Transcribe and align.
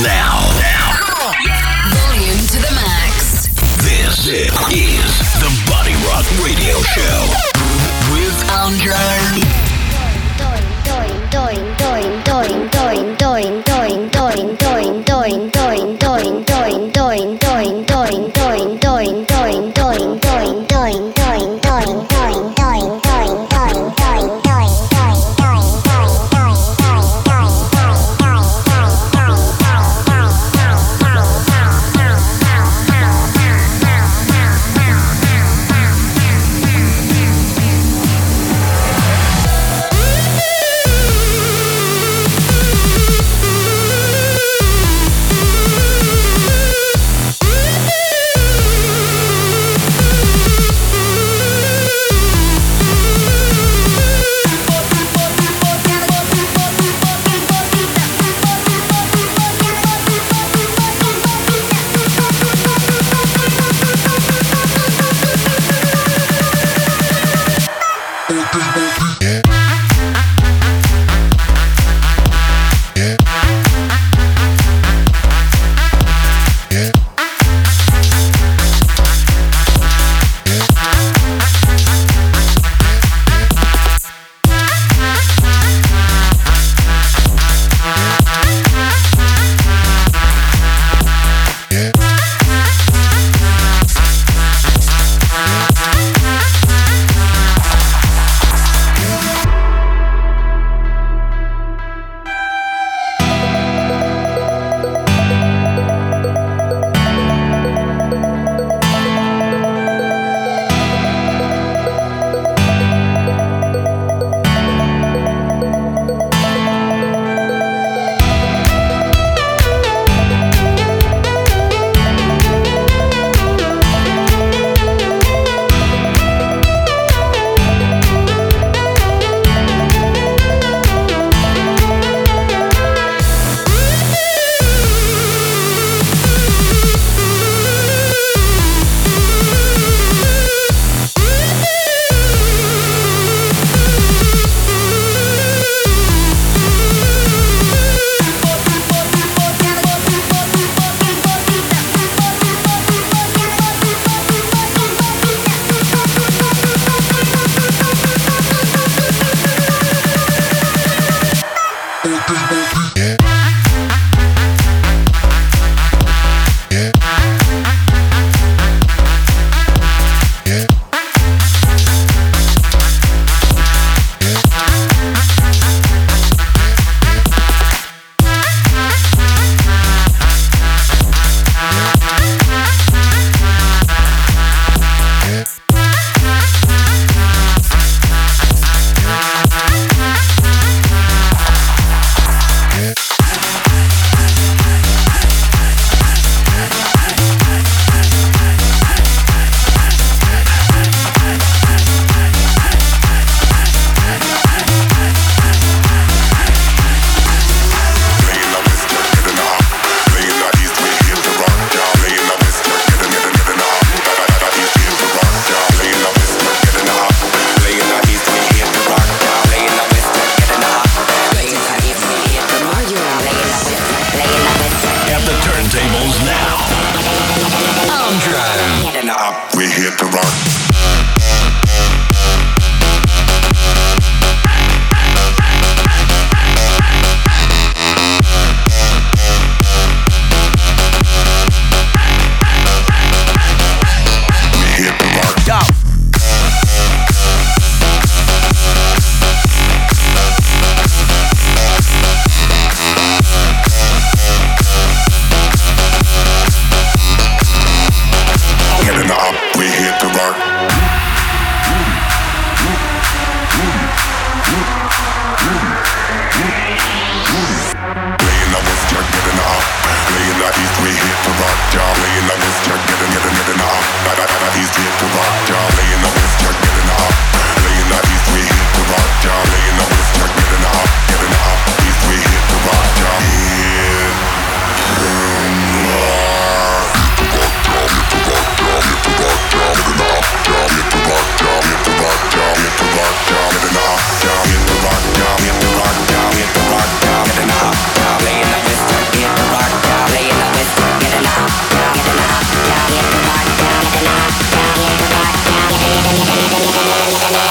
Now. 0.00 0.31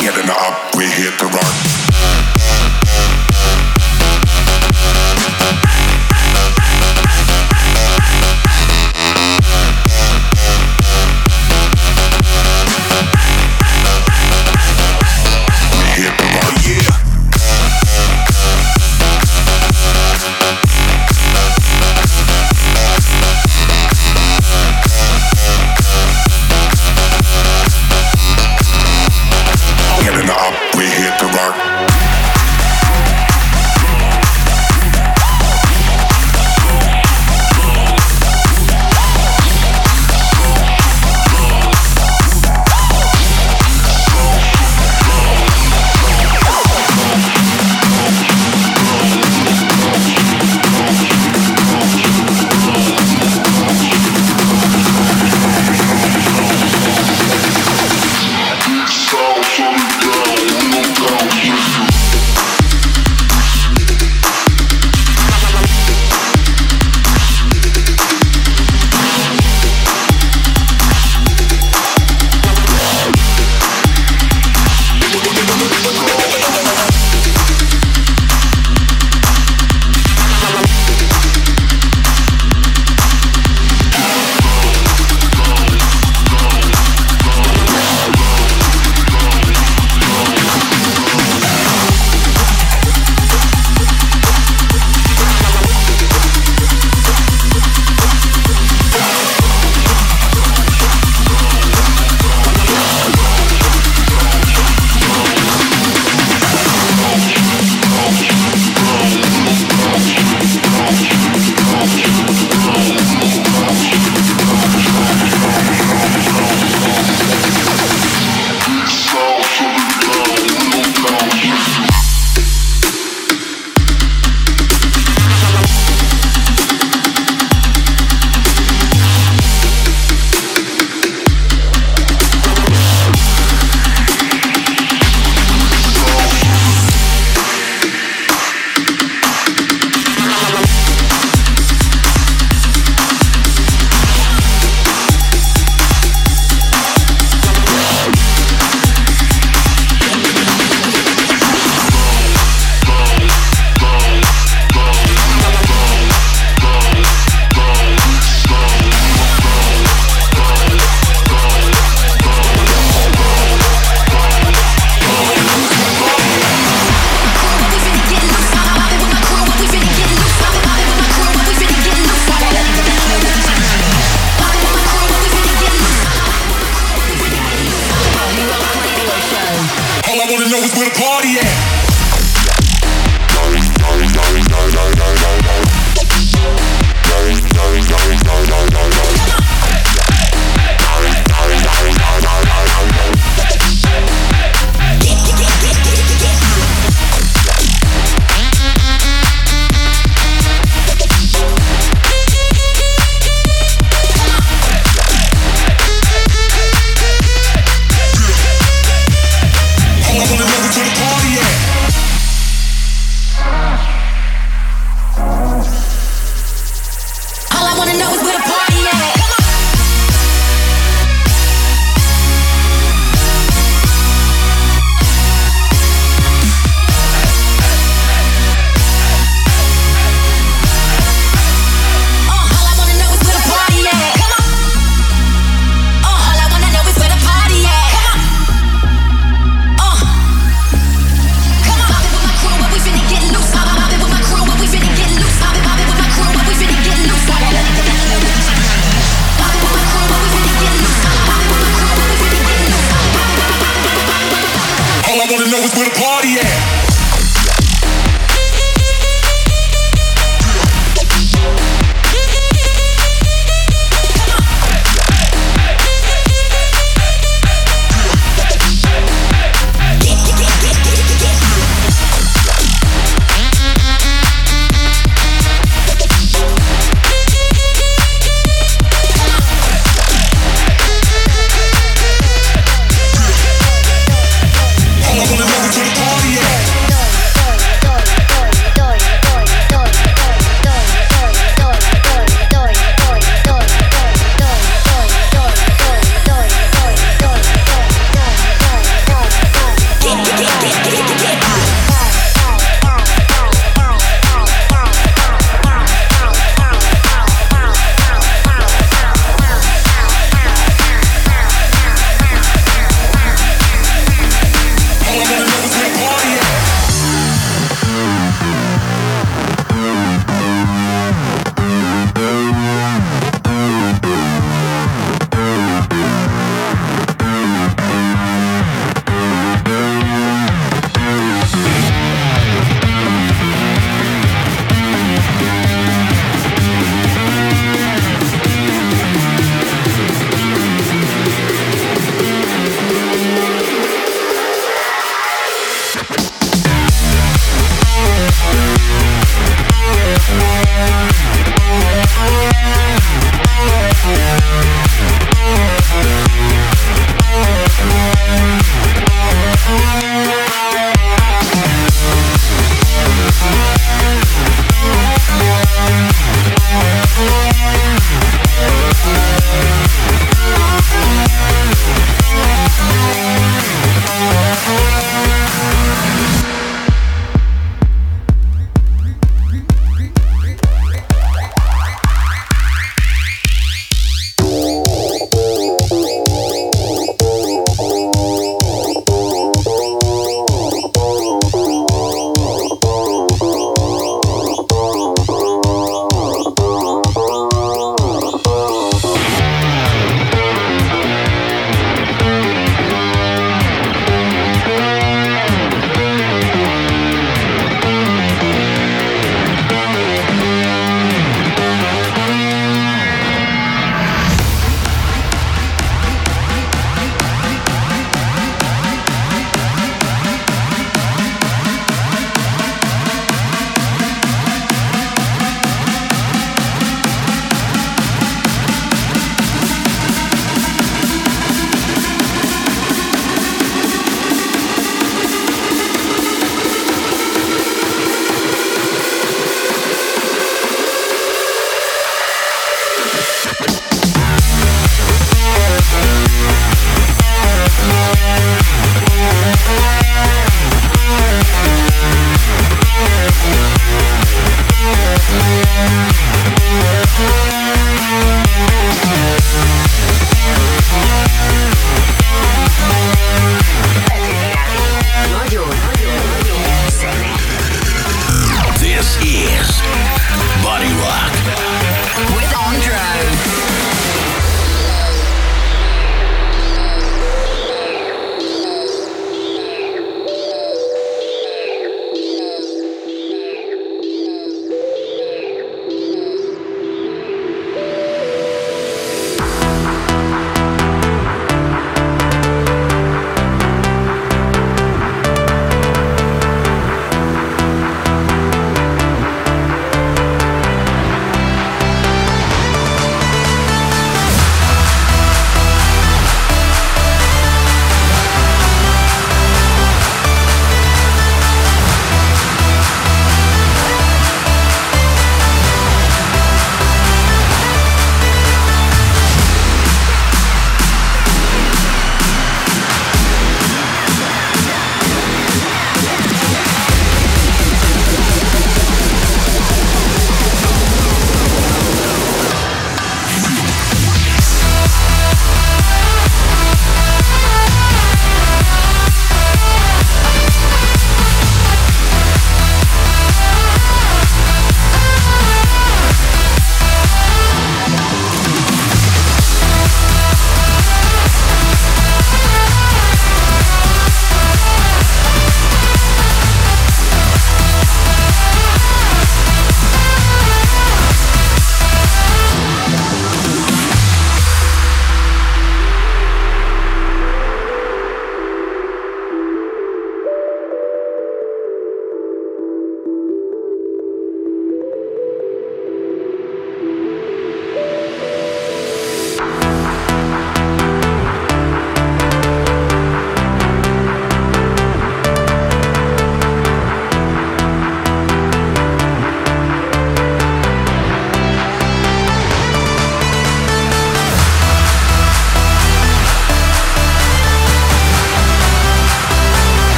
Getting 0.00 0.28
up, 0.28 0.76
we're 0.76 0.90
here 0.90 1.10
to 1.10 1.24
rock. 1.24 1.85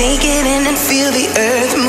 Take 0.00 0.24
it 0.24 0.46
in 0.46 0.66
and 0.66 0.78
feel 0.78 1.12
the 1.12 1.28
earth 1.38 1.79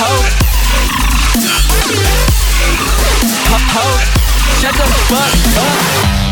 ho. 0.00 0.12
Ho. 3.72 3.86
Shut 4.60 4.74
the 4.74 4.86
fuck 5.08 5.56
up. 5.58 6.29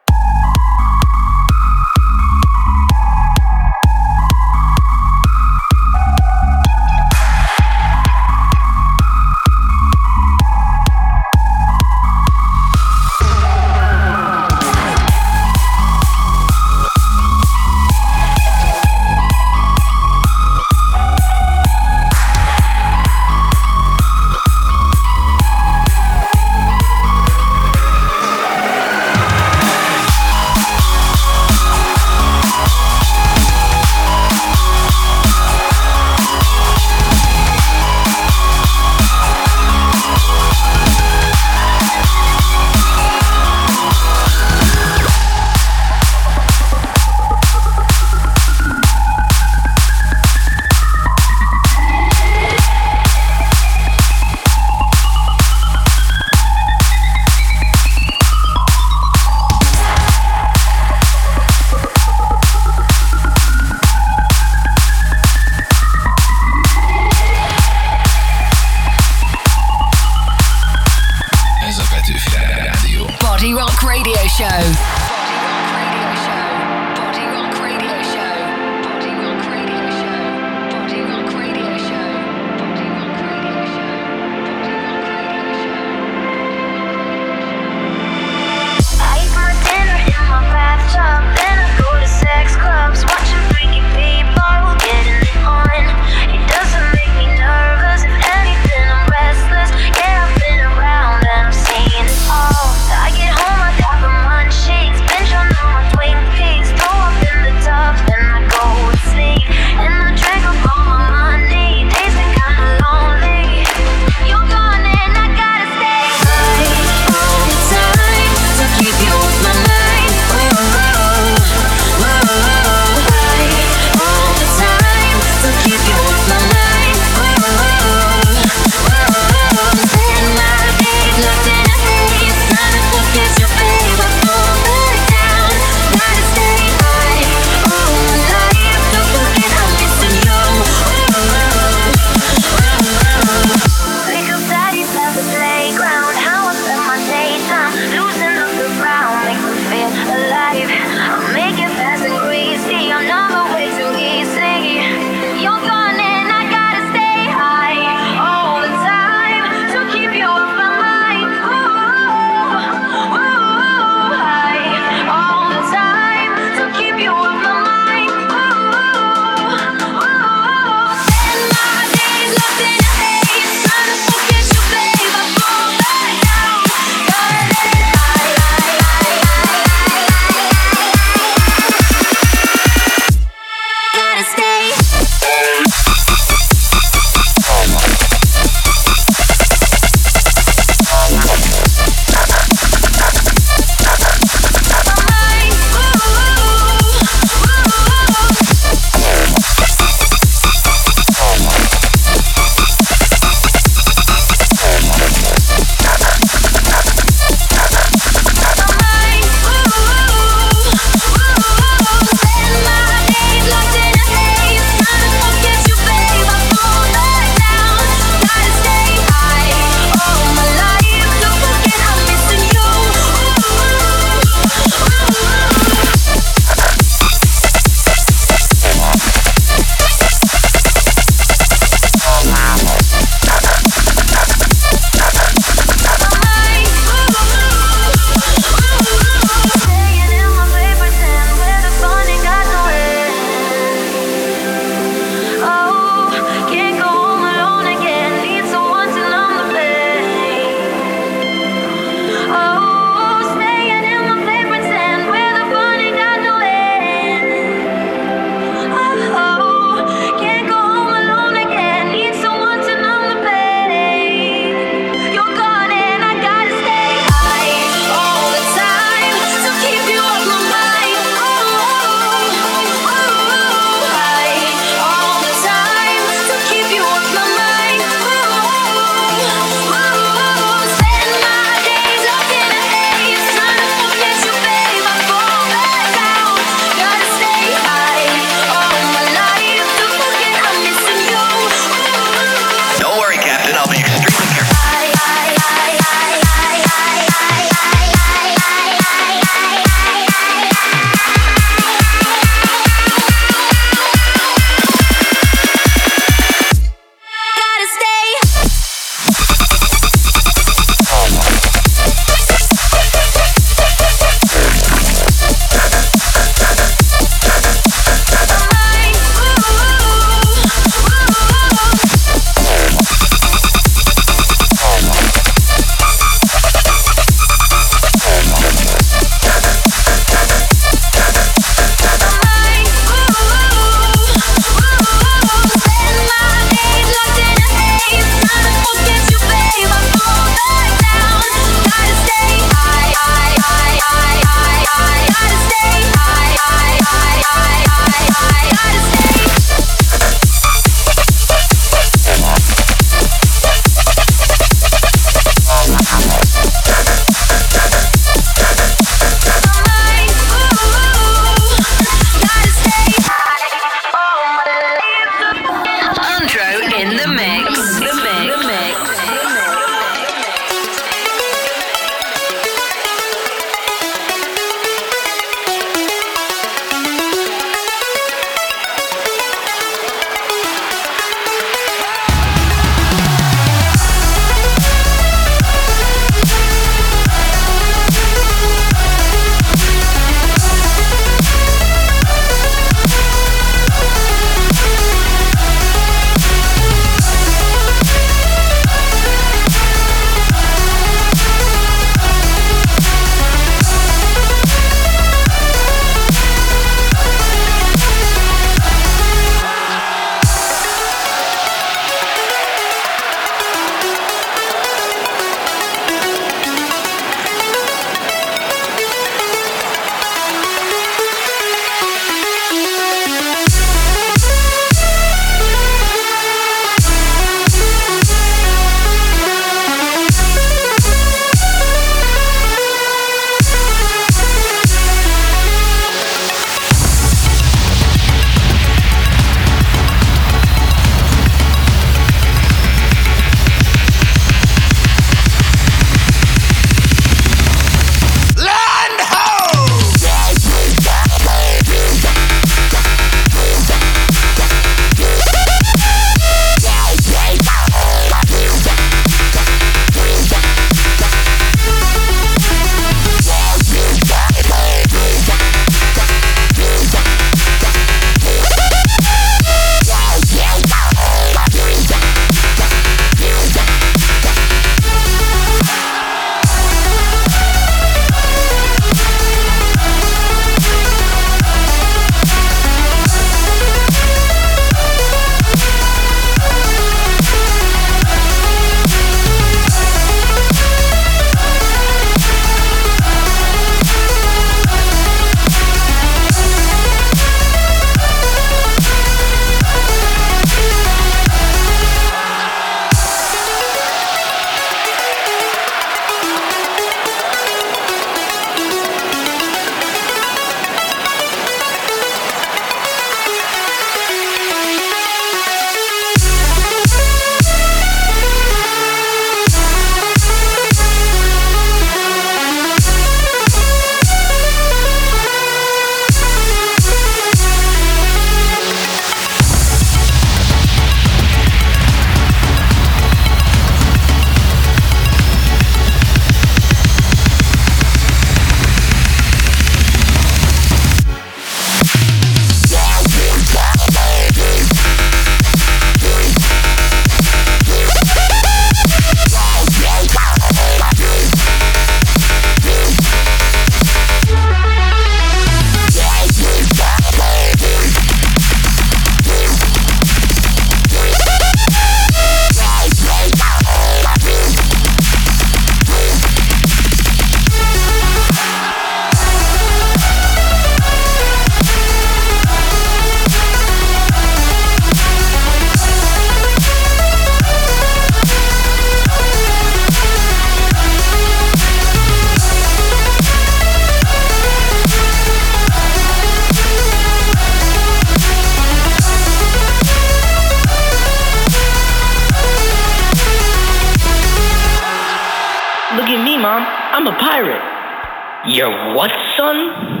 You're 598.52 598.96
what, 598.96 599.12
son? 599.36 600.00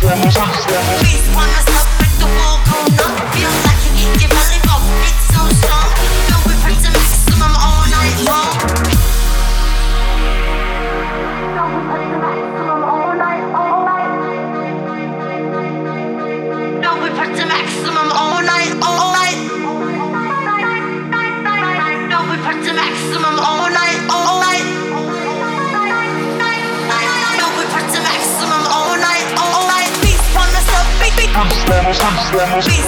Please, 0.00 1.26
why 1.34 1.77
Pirate. 32.30 32.78